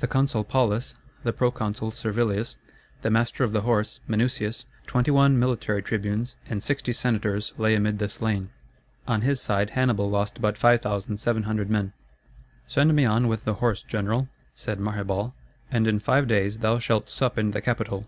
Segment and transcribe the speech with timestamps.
[0.00, 2.56] The consul Paulus, the proconsul Servilius,
[3.02, 8.08] the master of the horse Minucius, 21 military tribunes, and 60 senators lay amid the
[8.08, 8.50] slain.
[9.06, 11.92] On his side Hannibal lost but 5,700 men.
[12.66, 15.32] "Send me on with the horse, general," said Maherbal,
[15.70, 18.04] "and in five days thou shalt sup in the Capitol."